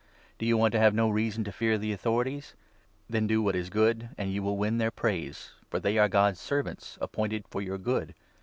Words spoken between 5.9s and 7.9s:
are 4 God's servants appointed for your